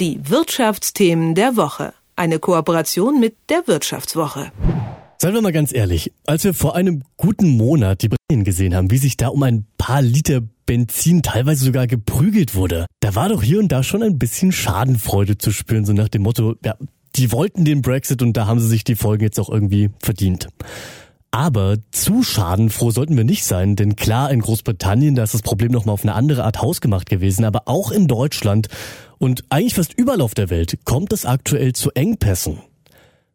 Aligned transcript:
Die 0.00 0.18
Wirtschaftsthemen 0.30 1.34
der 1.34 1.58
Woche. 1.58 1.92
Eine 2.16 2.38
Kooperation 2.38 3.20
mit 3.20 3.36
der 3.50 3.66
Wirtschaftswoche. 3.66 4.50
Seien 5.18 5.34
wir 5.34 5.42
mal 5.42 5.52
ganz 5.52 5.74
ehrlich, 5.74 6.10
als 6.24 6.42
wir 6.44 6.54
vor 6.54 6.74
einem 6.74 7.02
guten 7.18 7.50
Monat 7.50 8.00
die 8.00 8.08
Brenner 8.08 8.44
gesehen 8.44 8.74
haben, 8.74 8.90
wie 8.90 8.96
sich 8.96 9.18
da 9.18 9.28
um 9.28 9.42
ein 9.42 9.66
paar 9.76 10.00
Liter 10.00 10.40
Benzin 10.64 11.20
teilweise 11.20 11.66
sogar 11.66 11.86
geprügelt 11.86 12.54
wurde, 12.54 12.86
da 13.00 13.14
war 13.14 13.28
doch 13.28 13.42
hier 13.42 13.58
und 13.58 13.72
da 13.72 13.82
schon 13.82 14.02
ein 14.02 14.18
bisschen 14.18 14.52
Schadenfreude 14.52 15.36
zu 15.36 15.50
spüren, 15.50 15.84
so 15.84 15.92
nach 15.92 16.08
dem 16.08 16.22
Motto, 16.22 16.54
ja, 16.64 16.76
die 17.16 17.30
wollten 17.30 17.66
den 17.66 17.82
Brexit 17.82 18.22
und 18.22 18.38
da 18.38 18.46
haben 18.46 18.58
sie 18.58 18.68
sich 18.68 18.84
die 18.84 18.96
Folgen 18.96 19.24
jetzt 19.24 19.38
auch 19.38 19.50
irgendwie 19.50 19.90
verdient. 20.00 20.48
Aber 21.32 21.76
zu 21.92 22.24
schadenfroh 22.24 22.90
sollten 22.90 23.16
wir 23.16 23.24
nicht 23.24 23.44
sein, 23.44 23.76
denn 23.76 23.94
klar, 23.94 24.32
in 24.32 24.40
Großbritannien, 24.40 25.14
da 25.14 25.22
ist 25.22 25.34
das 25.34 25.42
Problem 25.42 25.70
nochmal 25.70 25.94
auf 25.94 26.02
eine 26.02 26.14
andere 26.14 26.44
Art 26.44 26.60
hausgemacht 26.60 27.08
gewesen, 27.08 27.44
aber 27.44 27.62
auch 27.66 27.92
in 27.92 28.08
Deutschland 28.08 28.66
und 29.18 29.44
eigentlich 29.48 29.74
fast 29.74 29.94
überall 29.96 30.22
auf 30.22 30.34
der 30.34 30.50
Welt 30.50 30.78
kommt 30.84 31.12
es 31.12 31.26
aktuell 31.26 31.72
zu 31.72 31.90
Engpässen. 31.92 32.58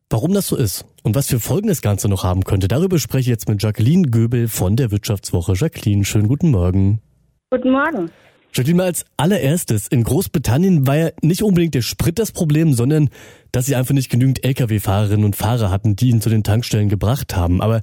Warum 0.09 0.33
das 0.33 0.47
so 0.47 0.57
ist 0.57 0.85
und 1.03 1.15
was 1.15 1.27
für 1.27 1.39
Folgen 1.39 1.69
das 1.69 1.81
Ganze 1.81 2.09
noch 2.09 2.23
haben 2.23 2.43
könnte, 2.43 2.67
darüber 2.67 2.99
spreche 2.99 3.21
ich 3.21 3.27
jetzt 3.27 3.47
mit 3.47 3.63
Jacqueline 3.63 4.09
Göbel 4.09 4.49
von 4.49 4.75
der 4.75 4.91
Wirtschaftswoche. 4.91 5.53
Jacqueline, 5.55 6.03
schönen 6.03 6.27
guten 6.27 6.51
Morgen. 6.51 7.01
Guten 7.49 7.71
Morgen. 7.71 8.11
Jacqueline, 8.55 8.77
mal 8.77 8.85
als 8.85 9.03
allererstes, 9.17 9.89
in 9.89 10.05
Großbritannien 10.05 10.87
war 10.87 10.95
ja 10.95 11.09
nicht 11.21 11.43
unbedingt 11.43 11.75
der 11.75 11.81
Sprit 11.81 12.17
das 12.17 12.31
Problem, 12.31 12.73
sondern 12.73 13.09
dass 13.51 13.65
sie 13.65 13.75
einfach 13.75 13.93
nicht 13.93 14.09
genügend 14.09 14.45
Lkw-Fahrerinnen 14.45 15.25
und 15.25 15.35
Fahrer 15.35 15.69
hatten, 15.71 15.97
die 15.97 16.07
ihn 16.07 16.21
zu 16.21 16.29
den 16.29 16.43
Tankstellen 16.43 16.87
gebracht 16.87 17.35
haben. 17.35 17.61
Aber 17.61 17.81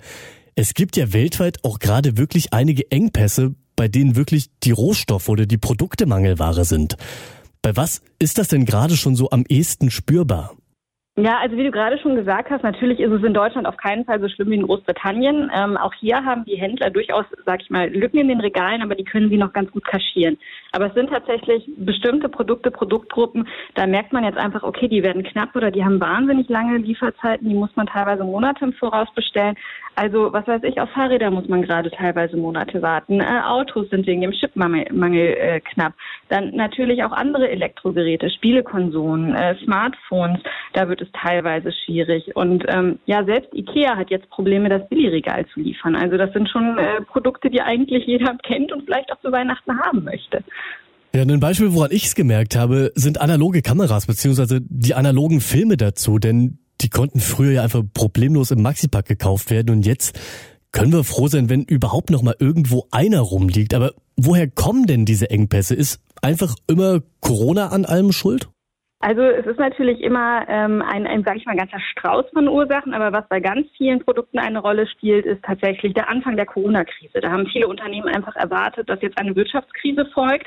es 0.55 0.73
gibt 0.73 0.97
ja 0.97 1.13
weltweit 1.13 1.63
auch 1.63 1.79
gerade 1.79 2.17
wirklich 2.17 2.55
einige 2.55 2.91
Engpässe, 2.91 3.55
bei 3.77 3.89
denen 3.89 4.17
wirklich 4.17 4.47
die 4.63 4.71
Rohstoffe 4.71 5.29
oder 5.29 5.45
die 5.45 5.59
Produkte 5.59 6.07
Mangelware 6.07 6.65
sind. 6.65 6.97
Bei 7.61 7.77
was 7.77 8.01
ist 8.19 8.39
das 8.39 8.49
denn 8.49 8.65
gerade 8.65 8.97
schon 8.97 9.15
so 9.15 9.29
am 9.29 9.45
ehesten 9.47 9.91
spürbar? 9.91 10.57
Ja, 11.19 11.41
also 11.41 11.59
wie 11.59 11.65
du 11.65 11.71
gerade 11.71 11.99
schon 11.99 12.17
gesagt 12.17 12.49
hast, 12.49 12.63
natürlich 12.63 12.99
ist 12.99 13.13
es 13.13 13.23
in 13.23 13.35
Deutschland 13.35 13.67
auf 13.67 13.77
keinen 13.77 14.07
Fall 14.07 14.19
so 14.19 14.31
schlimm 14.31 14.49
wie 14.51 14.55
in 14.55 14.63
Großbritannien. 14.63 15.51
Ähm, 15.55 15.77
auch 15.77 15.93
hier 15.93 16.25
haben 16.25 16.47
die 16.47 16.57
Händler 16.57 16.89
durchaus, 16.89 17.27
sag 17.45 17.61
ich 17.61 17.69
mal, 17.69 17.91
Lücken 17.91 18.17
in 18.17 18.29
den 18.29 18.41
Regalen, 18.41 18.81
aber 18.81 18.95
die 18.95 19.05
können 19.05 19.29
sie 19.29 19.37
noch 19.37 19.53
ganz 19.53 19.71
gut 19.73 19.85
kaschieren. 19.85 20.39
Aber 20.73 20.87
es 20.87 20.95
sind 20.95 21.11
tatsächlich 21.11 21.69
bestimmte 21.77 22.31
Produkte, 22.31 22.71
Produktgruppen, 22.71 23.47
da 23.75 23.87
merkt 23.87 24.15
man 24.15 24.25
jetzt 24.25 24.39
einfach, 24.39 24.63
okay, 24.63 24.89
die 24.89 25.03
werden 25.03 25.23
knapp 25.23 25.55
oder 25.55 25.71
die 25.71 25.85
haben 25.85 26.01
wahnsinnig 26.01 26.49
lange 26.49 26.79
Lieferzeiten, 26.79 27.47
die 27.47 27.55
muss 27.55 27.77
man 27.77 27.89
teilweise 27.89 28.25
Monate 28.25 28.65
im 28.65 28.73
Voraus 28.73 29.13
bestellen. 29.15 29.57
Also 29.95 30.33
was 30.33 30.47
weiß 30.47 30.63
ich, 30.65 30.81
auf 30.81 30.89
Fahrräder 30.93 31.31
muss 31.31 31.47
man 31.47 31.61
gerade 31.61 31.91
teilweise 31.91 32.39
Monate 32.39 32.81
warten. 32.81 33.21
Äh, 33.21 33.43
Autos 33.45 33.91
sind 33.91 34.07
wegen 34.07 34.23
dem 34.23 34.33
Chipmangel 34.33 34.87
Mangel, 34.91 35.37
äh, 35.39 35.61
knapp. 35.61 35.93
Dann 36.31 36.57
natürlich 36.57 37.05
auch 37.05 37.13
andere 37.13 37.51
Elektrogeräte, 37.51 38.31
Spielekonsolen, 38.31 39.35
äh, 39.35 39.57
Smartphones, 39.63 40.41
da 40.73 40.89
wird 40.89 41.02
es 41.03 41.09
teilweise 41.13 41.71
schwierig. 41.85 42.35
Und 42.35 42.65
ähm, 42.69 42.99
ja, 43.07 43.25
selbst 43.25 43.53
Ikea 43.53 43.97
hat 43.97 44.11
jetzt 44.11 44.29
Probleme, 44.31 44.69
das 44.69 44.89
Billigregal 44.89 45.47
zu 45.53 45.61
liefern. 45.61 45.97
Also 45.97 46.17
das 46.17 46.33
sind 46.33 46.49
schon 46.49 46.79
äh, 46.79 47.03
Produkte, 47.03 47.51
die 47.51 47.61
eigentlich 47.61 48.07
jeder 48.07 48.37
kennt 48.43 48.73
und 48.73 48.85
vielleicht 48.85 49.13
auch 49.13 49.21
zu 49.21 49.31
Weihnachten 49.33 49.79
haben 49.79 50.05
möchte. 50.05 50.43
Ja, 51.15 51.23
ein 51.23 51.41
Beispiel, 51.41 51.75
woran 51.75 51.91
ich 51.93 52.07
es 52.07 52.15
gemerkt 52.15 52.57
habe, 52.57 52.91
sind 52.95 53.21
analoge 53.21 53.61
Kameras 53.61 54.07
beziehungsweise 54.07 54.61
die 54.63 54.95
analogen 54.95 55.43
Filme 55.43 55.77
dazu, 55.77 56.19
denn 56.19 56.59
die 56.81 56.89
konnten 56.89 57.21
früher 57.21 57.53
ja 57.53 57.63
einfach 57.63 57.83
problemlos 57.93 58.51
im 58.51 58.63
Maxipack 58.63 59.07
gekauft 59.07 59.51
werden 59.51 59.71
und 59.71 59.85
jetzt 59.85 60.19
können 60.73 60.93
wir 60.93 61.05
froh 61.05 61.29
sein, 61.29 61.51
wenn 61.51 61.63
überhaupt 61.65 62.11
noch 62.11 62.23
mal 62.23 62.35
irgendwo 62.39 62.87
einer 62.91 63.21
rumliegt. 63.21 63.75
Aber 63.75 63.93
woher 64.17 64.49
kommen 64.49 64.87
denn 64.87 65.05
diese 65.05 65.31
Engpässe? 65.31 65.75
Ist 65.75 66.01
einfach 66.23 66.57
immer 66.67 67.01
Corona 67.21 67.69
an 67.69 67.85
allem 67.85 68.11
schuld? 68.13 68.49
Also 69.05 69.21
es 69.21 69.45
ist 69.47 69.59
natürlich 69.59 70.01
immer 70.01 70.49
ähm, 70.49 70.81
ein, 70.81 71.09
ein 71.09 71.25
sage 71.25 71.39
ich 71.39 71.45
mal, 71.45 71.57
ganzer 71.57 71.81
Strauß 71.81 72.27
von 72.33 72.47
Ursachen, 72.47 72.95
aber 72.95 73.13
was 73.13 73.29
bei 73.29 73.41
ganz 73.41 73.67
vielen 73.77 73.99
Produkten 73.99 74.39
eine 74.39 74.61
Rolle 74.61 74.87
spielt, 74.87 75.27
ist 75.27 75.43
tatsächlich 75.43 75.93
der 75.93 76.09
Anfang 76.09 76.37
der 76.37 76.47
Corona-Krise. 76.47 77.21
Da 77.21 77.33
haben 77.33 77.49
viele 77.49 77.67
Unternehmen 77.67 78.07
einfach 78.07 78.37
erwartet, 78.37 78.89
dass 78.89 79.03
jetzt 79.03 79.19
eine 79.19 79.35
Wirtschaftskrise 79.35 80.07
folgt, 80.15 80.47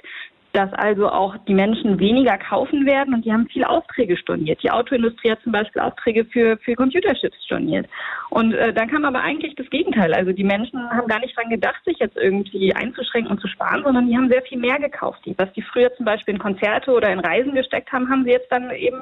dass 0.55 0.71
also 0.73 1.09
auch 1.09 1.35
die 1.47 1.53
Menschen 1.53 1.99
weniger 1.99 2.38
kaufen 2.38 2.85
werden 2.85 3.13
und 3.13 3.25
die 3.25 3.31
haben 3.31 3.47
viele 3.51 3.69
Aufträge 3.69 4.16
storniert. 4.17 4.63
Die 4.63 4.71
Autoindustrie 4.71 5.31
hat 5.31 5.41
zum 5.43 5.51
Beispiel 5.51 5.81
Aufträge 5.81 6.25
für, 6.25 6.57
für 6.57 6.75
Computerchips 6.75 7.43
storniert. 7.45 7.88
Und 8.29 8.53
äh, 8.53 8.73
dann 8.73 8.89
kam 8.89 9.05
aber 9.05 9.21
eigentlich 9.21 9.55
das 9.55 9.69
Gegenteil. 9.69 10.13
Also 10.13 10.31
die 10.31 10.43
Menschen 10.43 10.79
haben 10.89 11.07
gar 11.07 11.19
nicht 11.19 11.38
dran 11.38 11.49
gedacht, 11.49 11.83
sich 11.85 11.97
jetzt 11.99 12.16
irgendwie 12.16 12.73
einzuschränken 12.73 13.31
und 13.31 13.41
zu 13.41 13.47
sparen, 13.47 13.83
sondern 13.83 14.07
die 14.07 14.16
haben 14.16 14.29
sehr 14.29 14.43
viel 14.43 14.57
mehr 14.57 14.79
gekauft. 14.79 15.21
Was 15.38 15.51
die 15.53 15.61
früher 15.61 15.93
zum 15.95 16.05
Beispiel 16.05 16.35
in 16.35 16.39
Konzerte 16.39 16.91
oder 16.91 17.11
in 17.11 17.19
Reisen 17.19 17.53
gesteckt 17.53 17.91
haben, 17.91 18.09
haben 18.09 18.23
sie 18.23 18.31
jetzt 18.31 18.51
dann 18.51 18.72
eben, 18.72 19.01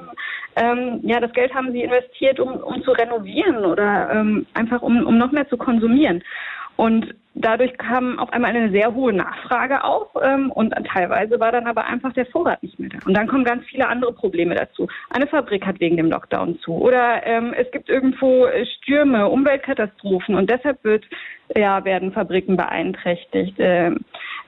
ähm, 0.56 1.02
ja, 1.04 1.20
das 1.20 1.34
Geld 1.34 1.54
haben 1.54 1.72
sie 1.72 1.84
investiert, 1.84 2.40
um, 2.40 2.50
um 2.50 2.84
zu 2.84 2.92
renovieren 2.92 3.66
oder 3.66 4.10
ähm, 4.12 4.46
einfach 4.56 4.82
um, 4.82 5.06
um 5.06 5.18
noch 5.18 5.32
mehr 5.32 5.48
zu 5.48 5.58
konsumieren. 5.58 6.24
Und 6.76 7.14
dadurch 7.36 7.78
kam 7.78 8.20
auf 8.20 8.32
einmal 8.32 8.56
eine 8.56 8.72
sehr 8.72 8.94
hohe 8.94 9.14
Nachfrage 9.14 9.84
auf 9.84 10.10
ähm, 10.22 10.52
und 10.52 10.74
teilweise 10.92 11.40
war 11.40 11.52
dann 11.52 11.68
aber 11.68 11.86
einfach 11.86 12.14
der 12.14 12.26
Vorrat 12.28 12.62
nicht 12.64 12.80
mehr 12.80 12.90
da. 12.90 13.00
Und 13.06 13.16
dann 13.16 13.28
kommen 13.28 13.44
ganz 13.44 13.66
viele 13.66 13.88
andere 13.88 14.14
Probleme 14.14 14.56
dazu. 14.56 14.88
Eine 15.10 15.28
Fabrik 15.28 15.66
hat 15.66 15.80
wegen 15.80 15.98
dem 15.98 16.10
Lockdown 16.10 16.60
zu 16.60 16.74
oder 16.74 17.26
ähm, 17.26 17.54
es 17.56 17.70
gibt 17.72 17.90
irgendwo 17.90 18.48
Stürme, 18.78 19.28
Umweltkatastrophen 19.30 20.36
und 20.36 20.50
deshalb 20.50 20.84
wird 20.84 21.06
ja 21.56 21.84
werden 21.86 22.12
Fabriken 22.12 22.58
beeinträchtigt. 22.58 23.56
Ähm, 23.58 24.00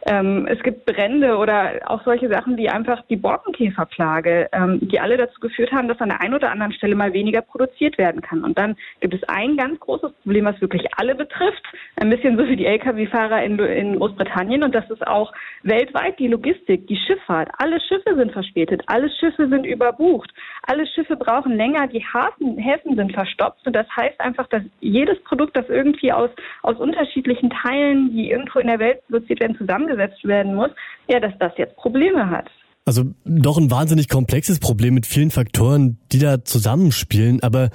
ähm, 0.07 0.47
es 0.47 0.61
gibt 0.61 0.85
Brände 0.85 1.37
oder 1.37 1.81
auch 1.85 2.03
solche 2.03 2.29
Sachen 2.29 2.57
wie 2.57 2.69
einfach 2.69 3.01
die 3.09 3.15
Borkenkäferplage, 3.15 4.49
ähm, 4.51 4.79
die 4.81 4.99
alle 4.99 5.17
dazu 5.17 5.39
geführt 5.39 5.71
haben, 5.71 5.87
dass 5.87 5.99
an 5.99 6.09
der 6.09 6.21
einen 6.21 6.35
oder 6.35 6.51
anderen 6.51 6.73
Stelle 6.73 6.95
mal 6.95 7.13
weniger 7.13 7.41
produziert 7.41 7.97
werden 7.97 8.21
kann. 8.21 8.43
Und 8.43 8.57
dann 8.57 8.75
gibt 8.99 9.15
es 9.15 9.23
ein 9.23 9.57
ganz 9.57 9.79
großes 9.79 10.11
Problem, 10.21 10.45
was 10.45 10.61
wirklich 10.61 10.85
alle 10.97 11.15
betrifft, 11.15 11.63
ein 11.95 12.09
bisschen 12.09 12.37
so 12.37 12.47
wie 12.47 12.55
die 12.55 12.67
Lkw-Fahrer 12.67 13.43
in, 13.43 13.57
in 13.57 13.97
Großbritannien. 13.97 14.63
Und 14.63 14.75
das 14.75 14.89
ist 14.91 15.05
auch 15.07 15.33
weltweit 15.63 16.19
die 16.19 16.27
Logistik, 16.27 16.85
die 16.87 16.97
Schifffahrt. 16.97 17.49
Alle 17.57 17.79
Schiffe 17.81 18.15
sind 18.15 18.31
verspätet, 18.31 18.83
alle 18.85 19.09
Schiffe 19.09 19.47
sind 19.49 19.65
überbucht, 19.65 20.31
alle 20.63 20.85
Schiffe 20.85 21.15
brauchen 21.15 21.57
länger, 21.57 21.87
die 21.87 22.03
Hafen, 22.05 22.57
Häfen 22.57 22.95
sind 22.95 23.13
verstopft. 23.13 23.65
Und 23.65 23.75
das 23.75 23.87
heißt 23.95 24.19
einfach, 24.21 24.47
dass 24.47 24.61
jedes 24.81 25.19
Produkt, 25.23 25.55
das 25.55 25.67
irgendwie 25.69 26.11
aus, 26.11 26.29
aus 26.61 26.77
unterschiedlichen 26.77 27.49
Teilen, 27.49 28.11
die 28.11 28.29
irgendwo 28.29 28.59
in 28.59 28.67
der 28.67 28.79
Welt 28.79 28.99
produziert 29.07 29.39
werden, 29.39 29.55
zusammengesetzt 29.85 30.23
werden 30.23 30.55
muss, 30.55 30.71
ja, 31.07 31.19
dass 31.19 31.33
das 31.39 31.51
jetzt 31.57 31.75
Probleme 31.77 32.29
hat. 32.29 32.47
Also 32.85 33.03
doch 33.25 33.57
ein 33.57 33.71
wahnsinnig 33.71 34.09
komplexes 34.09 34.59
Problem 34.59 34.93
mit 34.93 35.05
vielen 35.05 35.31
Faktoren, 35.31 35.97
die 36.11 36.19
da 36.19 36.43
zusammenspielen. 36.43 37.41
Aber 37.41 37.69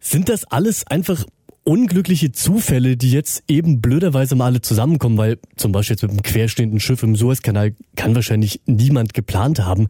sind 0.00 0.28
das 0.28 0.44
alles 0.50 0.86
einfach 0.86 1.24
unglückliche 1.62 2.32
Zufälle, 2.32 2.96
die 2.96 3.12
jetzt 3.12 3.44
eben 3.48 3.80
blöderweise 3.80 4.34
mal 4.34 4.46
alle 4.46 4.60
zusammenkommen, 4.60 5.18
weil 5.18 5.38
zum 5.56 5.72
Beispiel 5.72 5.94
jetzt 5.94 6.02
mit 6.02 6.10
einem 6.10 6.22
querstehenden 6.22 6.80
Schiff 6.80 7.02
im 7.02 7.14
Suezkanal 7.14 7.74
kann 7.96 8.14
wahrscheinlich 8.14 8.60
niemand 8.66 9.14
geplant 9.14 9.60
haben. 9.60 9.86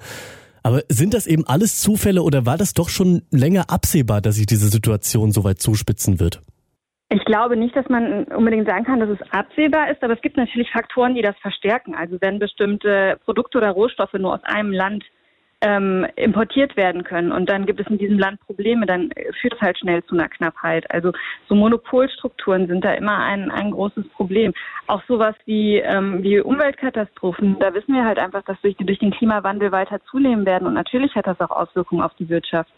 Aber 0.63 0.83
sind 0.91 1.15
das 1.15 1.27
eben 1.27 1.47
alles 1.47 1.79
Zufälle 1.79 2.23
oder 2.23 2.45
war 2.45 2.59
das 2.59 2.75
doch 2.75 2.91
schon 2.91 3.23
länger 3.31 3.71
absehbar, 3.71 4.21
dass 4.21 4.35
sich 4.35 4.45
diese 4.45 4.69
Situation 4.69 5.33
so 5.33 5.43
weit 5.43 5.63
zuspitzen 5.63 6.21
wird? 6.21 6.43
Ich 7.13 7.25
glaube 7.25 7.57
nicht, 7.57 7.75
dass 7.75 7.89
man 7.89 8.25
unbedingt 8.25 8.69
sagen 8.69 8.85
kann, 8.85 9.01
dass 9.01 9.09
es 9.09 9.33
absehbar 9.33 9.91
ist, 9.91 10.01
aber 10.05 10.15
es 10.15 10.21
gibt 10.21 10.37
natürlich 10.37 10.71
Faktoren, 10.71 11.17
die 11.17 11.23
das 11.23 11.37
verstärken. 11.39 11.97
Also 11.97 12.17
wenn 12.21 12.39
bestimmte 12.39 13.19
Produkte 13.25 13.59
oder 13.59 13.71
Rohstoffe 13.71 14.13
nur 14.13 14.35
aus 14.35 14.45
einem 14.45 14.71
Land 14.71 15.05
ähm, 15.61 16.07
importiert 16.17 16.77
werden 16.77 17.05
können 17.05 17.33
und 17.33 17.51
dann 17.51 17.67
gibt 17.67 17.81
es 17.81 17.87
in 17.89 17.99
diesem 17.99 18.19
Land 18.19 18.41
Probleme, 18.47 18.87
dann 18.87 19.11
führt 19.41 19.55
es 19.55 19.61
halt 19.61 19.79
schnell 19.79 20.03
zu 20.05 20.15
einer 20.15 20.29
Knappheit. 20.29 20.91
Also 20.91 21.13
so 21.49 21.55
Monopolstrukturen 21.55 22.67
sind 22.67 22.85
da 22.85 22.93
immer 22.93 23.19
ein, 23.19 23.51
ein 23.51 23.73
großes 23.73 24.09
Problem. 24.11 24.55
Auch 24.87 25.03
sowas 25.07 25.35
wie, 25.45 25.79
ähm, 25.79 26.23
wie 26.23 26.41
Umweltkatastrophen, 26.41 27.59
da 27.59 27.75
wissen 27.75 27.95
wir 27.95 28.05
halt 28.05 28.19
einfach, 28.19 28.43
dass 28.45 28.61
durch, 28.63 28.77
durch 28.77 29.01
den 29.01 29.11
Klimawandel 29.11 29.73
weiter 29.73 30.01
zunehmen 30.11 30.47
werden 30.47 30.67
und 30.67 30.75
natürlich 30.75 31.15
hat 31.15 31.27
das 31.27 31.41
auch 31.41 31.51
Auswirkungen 31.51 32.03
auf 32.03 32.15
die 32.15 32.29
Wirtschaft. 32.29 32.71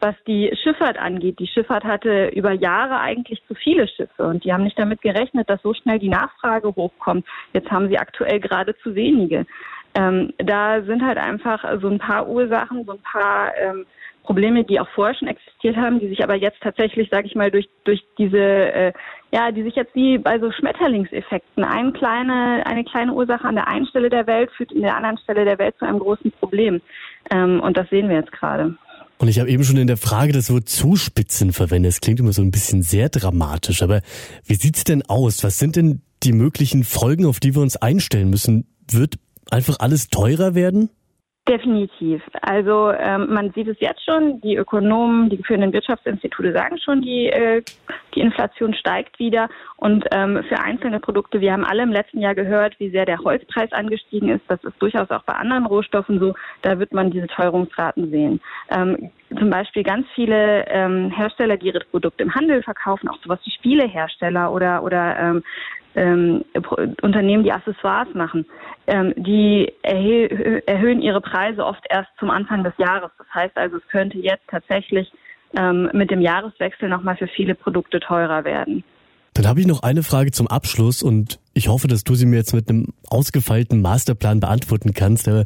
Was 0.00 0.14
die 0.26 0.54
Schifffahrt 0.62 0.98
angeht, 0.98 1.38
die 1.38 1.46
Schifffahrt 1.46 1.84
hatte 1.84 2.28
über 2.28 2.52
Jahre 2.52 3.00
eigentlich 3.00 3.42
zu 3.48 3.54
viele 3.54 3.88
Schiffe 3.88 4.26
und 4.26 4.44
die 4.44 4.52
haben 4.52 4.64
nicht 4.64 4.78
damit 4.78 5.00
gerechnet, 5.00 5.48
dass 5.48 5.62
so 5.62 5.72
schnell 5.72 5.98
die 5.98 6.10
Nachfrage 6.10 6.68
hochkommt. 6.68 7.26
Jetzt 7.54 7.70
haben 7.70 7.88
sie 7.88 7.98
aktuell 7.98 8.40
gerade 8.40 8.76
zu 8.78 8.94
wenige. 8.94 9.46
Ähm, 9.94 10.34
da 10.36 10.82
sind 10.82 11.02
halt 11.02 11.16
einfach 11.16 11.64
so 11.80 11.88
ein 11.88 11.98
paar 11.98 12.28
Ursachen, 12.28 12.84
so 12.84 12.92
ein 12.92 13.02
paar 13.02 13.56
ähm, 13.56 13.86
Probleme, 14.26 14.64
die 14.64 14.78
auch 14.78 14.88
vorher 14.88 15.14
schon 15.14 15.28
existiert 15.28 15.76
haben, 15.76 16.00
die 16.00 16.08
sich 16.08 16.22
aber 16.22 16.34
jetzt 16.34 16.60
tatsächlich, 16.60 17.08
sage 17.10 17.26
ich 17.26 17.34
mal, 17.34 17.50
durch 17.50 17.68
durch 17.84 18.04
diese 18.18 18.38
äh, 18.38 18.92
ja, 19.32 19.50
die 19.52 19.62
sich 19.62 19.74
jetzt 19.76 19.94
wie 19.94 20.18
bei 20.18 20.38
so 20.38 20.50
Schmetterlingseffekten 20.50 21.64
eine 21.64 21.92
kleine 21.92 22.66
eine 22.66 22.84
kleine 22.84 23.12
Ursache 23.12 23.46
an 23.46 23.54
der 23.54 23.68
einen 23.68 23.86
Stelle 23.86 24.10
der 24.10 24.26
Welt 24.26 24.50
führt 24.50 24.72
in 24.72 24.82
der 24.82 24.96
anderen 24.96 25.18
Stelle 25.18 25.44
der 25.44 25.58
Welt 25.58 25.76
zu 25.78 25.86
einem 25.86 26.00
großen 26.00 26.32
Problem 26.32 26.82
ähm, 27.32 27.60
und 27.60 27.76
das 27.76 27.88
sehen 27.88 28.08
wir 28.08 28.16
jetzt 28.16 28.32
gerade. 28.32 28.76
Und 29.18 29.28
ich 29.28 29.38
habe 29.38 29.50
eben 29.50 29.64
schon 29.64 29.78
in 29.78 29.86
der 29.86 29.96
Frage 29.96 30.32
das 30.32 30.50
Wort 30.50 30.68
Zuspitzen 30.68 31.52
verwendet. 31.52 31.92
Es 31.92 32.00
klingt 32.00 32.20
immer 32.20 32.32
so 32.32 32.42
ein 32.42 32.50
bisschen 32.50 32.82
sehr 32.82 33.08
dramatisch, 33.08 33.82
aber 33.82 34.02
wie 34.44 34.56
sieht's 34.56 34.84
denn 34.84 35.02
aus? 35.02 35.42
Was 35.42 35.58
sind 35.58 35.76
denn 35.76 36.02
die 36.22 36.32
möglichen 36.32 36.84
Folgen, 36.84 37.24
auf 37.24 37.40
die 37.40 37.54
wir 37.54 37.62
uns 37.62 37.76
einstellen 37.76 38.28
müssen? 38.28 38.66
Wird 38.90 39.18
einfach 39.50 39.78
alles 39.80 40.08
teurer 40.08 40.54
werden? 40.54 40.90
Definitiv. 41.48 42.22
Also 42.42 42.90
ähm, 42.90 43.32
man 43.32 43.52
sieht 43.52 43.68
es 43.68 43.76
jetzt 43.78 44.04
schon, 44.04 44.40
die 44.40 44.56
Ökonomen, 44.56 45.30
die 45.30 45.40
führenden 45.44 45.72
Wirtschaftsinstitute 45.72 46.52
sagen 46.52 46.76
schon, 46.78 47.02
die, 47.02 47.26
äh, 47.26 47.62
die 48.16 48.20
Inflation 48.20 48.74
steigt 48.74 49.20
wieder. 49.20 49.48
Und 49.76 50.04
ähm, 50.10 50.42
für 50.48 50.58
einzelne 50.58 50.98
Produkte, 50.98 51.40
wir 51.40 51.52
haben 51.52 51.64
alle 51.64 51.84
im 51.84 51.92
letzten 51.92 52.18
Jahr 52.18 52.34
gehört, 52.34 52.74
wie 52.80 52.90
sehr 52.90 53.06
der 53.06 53.18
Holzpreis 53.18 53.70
angestiegen 53.70 54.30
ist. 54.30 54.42
Das 54.48 54.62
ist 54.64 54.74
durchaus 54.80 55.08
auch 55.10 55.22
bei 55.22 55.34
anderen 55.34 55.66
Rohstoffen 55.66 56.18
so. 56.18 56.34
Da 56.62 56.80
wird 56.80 56.92
man 56.92 57.12
diese 57.12 57.28
Teuerungsraten 57.28 58.10
sehen. 58.10 58.40
Ähm, 58.70 59.12
zum 59.28 59.48
Beispiel 59.48 59.84
ganz 59.84 60.06
viele 60.16 60.66
ähm, 60.66 61.12
Hersteller, 61.12 61.58
die 61.58 61.66
ihre 61.66 61.80
Produkte 61.80 62.24
im 62.24 62.34
Handel 62.34 62.60
verkaufen, 62.64 63.08
auch 63.08 63.22
sowas 63.22 63.38
wie 63.44 63.52
Spielehersteller 63.52 64.52
oder, 64.52 64.82
oder 64.82 65.16
ähm, 65.96 66.44
Unternehmen, 67.02 67.42
die 67.42 67.52
Accessoires 67.52 68.08
machen, 68.14 68.46
ähm, 68.86 69.14
die 69.16 69.72
erhö 69.82 70.60
erhöhen 70.66 71.02
ihre 71.02 71.20
Preise 71.20 71.64
oft 71.64 71.82
erst 71.90 72.10
zum 72.18 72.30
Anfang 72.30 72.62
des 72.62 72.74
Jahres. 72.78 73.10
Das 73.18 73.26
heißt 73.34 73.56
also, 73.56 73.78
es 73.78 73.88
könnte 73.88 74.18
jetzt 74.18 74.44
tatsächlich 74.48 75.10
ähm, 75.58 75.90
mit 75.92 76.10
dem 76.10 76.20
Jahreswechsel 76.20 76.88
nochmal 76.88 77.16
für 77.16 77.28
viele 77.28 77.54
Produkte 77.54 77.98
teurer 77.98 78.44
werden. 78.44 78.84
Dann 79.34 79.46
habe 79.46 79.60
ich 79.60 79.66
noch 79.66 79.82
eine 79.82 80.02
Frage 80.02 80.30
zum 80.30 80.46
Abschluss 80.46 81.02
und 81.02 81.40
ich 81.52 81.68
hoffe, 81.68 81.88
dass 81.88 82.04
du 82.04 82.14
sie 82.14 82.24
mir 82.24 82.36
jetzt 82.36 82.54
mit 82.54 82.70
einem 82.70 82.94
ausgefeilten 83.08 83.82
Masterplan 83.82 84.40
beantworten 84.40 84.94
kannst, 84.94 85.28
aber 85.28 85.44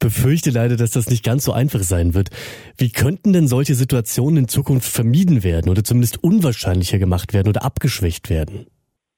befürchte 0.00 0.50
leider, 0.50 0.76
dass 0.76 0.90
das 0.90 1.08
nicht 1.08 1.24
ganz 1.24 1.44
so 1.44 1.52
einfach 1.52 1.82
sein 1.82 2.14
wird. 2.14 2.30
Wie 2.76 2.90
könnten 2.90 3.32
denn 3.32 3.46
solche 3.46 3.76
Situationen 3.76 4.38
in 4.38 4.48
Zukunft 4.48 4.90
vermieden 4.90 5.44
werden 5.44 5.70
oder 5.70 5.84
zumindest 5.84 6.22
unwahrscheinlicher 6.22 6.98
gemacht 6.98 7.32
werden 7.32 7.48
oder 7.48 7.64
abgeschwächt 7.64 8.28
werden? 8.28 8.66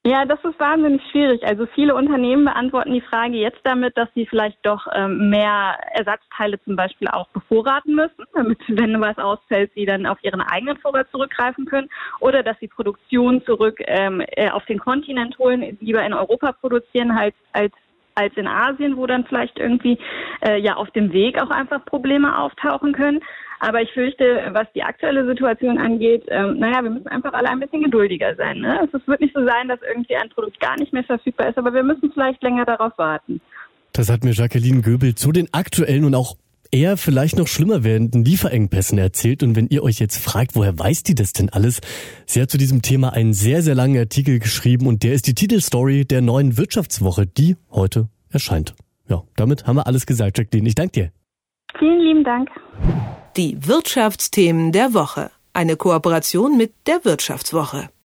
Ja, 0.02 0.24
das 0.24 0.42
ist 0.44 0.58
wahnsinnig 0.58 1.02
schwierig. 1.10 1.46
Also 1.46 1.66
viele 1.74 1.94
Unternehmen 1.94 2.46
beantworten 2.46 2.94
die 2.94 3.02
Frage 3.02 3.36
jetzt 3.36 3.60
damit, 3.64 3.98
dass 3.98 4.08
sie 4.14 4.24
vielleicht 4.24 4.56
doch 4.64 4.86
ähm, 4.94 5.28
mehr 5.28 5.78
Ersatzteile 5.92 6.58
zum 6.64 6.74
Beispiel 6.74 7.06
auch 7.08 7.28
bevorraten 7.28 7.94
müssen, 7.94 8.24
damit, 8.34 8.58
wenn 8.68 8.98
was 8.98 9.18
ausfällt, 9.18 9.70
sie 9.74 9.84
dann 9.84 10.06
auf 10.06 10.16
ihren 10.22 10.40
eigenen 10.40 10.78
Vorrat 10.78 11.10
zurückgreifen 11.10 11.66
können 11.66 11.90
oder 12.20 12.42
dass 12.42 12.58
sie 12.60 12.68
Produktion 12.68 13.44
zurück 13.44 13.78
ähm, 13.86 14.22
äh, 14.36 14.48
auf 14.48 14.64
den 14.64 14.78
Kontinent 14.78 15.38
holen, 15.38 15.76
lieber 15.80 16.02
in 16.02 16.14
Europa 16.14 16.52
produzieren, 16.52 17.14
halt 17.14 17.34
als 17.52 17.74
als 18.14 18.36
in 18.36 18.46
Asien, 18.46 18.96
wo 18.96 19.06
dann 19.06 19.24
vielleicht 19.24 19.58
irgendwie 19.58 19.98
äh, 20.46 20.60
ja 20.60 20.76
auf 20.76 20.90
dem 20.90 21.12
Weg 21.12 21.40
auch 21.40 21.50
einfach 21.50 21.84
Probleme 21.84 22.38
auftauchen 22.38 22.92
können. 22.92 23.20
Aber 23.62 23.82
ich 23.82 23.92
fürchte, 23.92 24.48
was 24.52 24.66
die 24.74 24.82
aktuelle 24.82 25.26
Situation 25.26 25.76
angeht, 25.76 26.24
ähm, 26.28 26.58
naja, 26.58 26.82
wir 26.82 26.90
müssen 26.90 27.08
einfach 27.08 27.34
alle 27.34 27.50
ein 27.50 27.60
bisschen 27.60 27.82
geduldiger 27.82 28.34
sein. 28.34 28.58
Ne? 28.58 28.88
Es 28.90 29.06
wird 29.06 29.20
nicht 29.20 29.34
so 29.34 29.44
sein, 29.44 29.68
dass 29.68 29.80
irgendwie 29.82 30.16
ein 30.16 30.30
Produkt 30.30 30.58
gar 30.60 30.78
nicht 30.78 30.94
mehr 30.94 31.04
verfügbar 31.04 31.50
ist, 31.50 31.58
aber 31.58 31.74
wir 31.74 31.82
müssen 31.82 32.10
vielleicht 32.10 32.42
länger 32.42 32.64
darauf 32.64 32.96
warten. 32.96 33.40
Das 33.92 34.10
hat 34.10 34.24
mir 34.24 34.32
Jacqueline 34.32 34.80
Göbel 34.80 35.14
zu 35.14 35.30
den 35.30 35.52
aktuellen 35.52 36.04
und 36.04 36.14
auch 36.14 36.36
eher 36.70 36.96
vielleicht 36.96 37.36
noch 37.36 37.46
schlimmer 37.46 37.84
werdenden 37.84 38.24
Lieferengpässen 38.24 38.98
erzählt. 38.98 39.42
Und 39.42 39.56
wenn 39.56 39.68
ihr 39.68 39.82
euch 39.82 39.98
jetzt 39.98 40.18
fragt, 40.18 40.54
woher 40.54 40.78
weiß 40.78 41.02
die 41.02 41.14
das 41.14 41.32
denn 41.32 41.50
alles? 41.50 41.80
Sie 42.26 42.40
hat 42.40 42.50
zu 42.50 42.58
diesem 42.58 42.82
Thema 42.82 43.12
einen 43.12 43.32
sehr, 43.32 43.62
sehr 43.62 43.74
langen 43.74 43.98
Artikel 43.98 44.38
geschrieben 44.38 44.86
und 44.86 45.02
der 45.02 45.12
ist 45.12 45.26
die 45.26 45.34
Titelstory 45.34 46.04
der 46.04 46.22
neuen 46.22 46.56
Wirtschaftswoche, 46.56 47.26
die 47.26 47.56
heute 47.70 48.08
erscheint. 48.30 48.74
Ja, 49.08 49.22
damit 49.36 49.66
haben 49.66 49.76
wir 49.76 49.86
alles 49.86 50.06
gesagt, 50.06 50.38
Jacqueline. 50.38 50.68
Ich 50.68 50.74
danke 50.74 50.92
dir. 50.92 51.12
Vielen 51.78 52.00
lieben 52.00 52.24
Dank. 52.24 52.48
Die 53.36 53.66
Wirtschaftsthemen 53.66 54.72
der 54.72 54.94
Woche. 54.94 55.30
Eine 55.52 55.76
Kooperation 55.76 56.56
mit 56.56 56.72
der 56.86 57.04
Wirtschaftswoche. 57.04 57.90